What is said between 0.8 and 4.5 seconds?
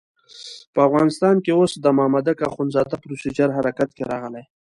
افغانستان کې اوس د مامدک اخندزاده پروسیجر حرکت کې راغلی.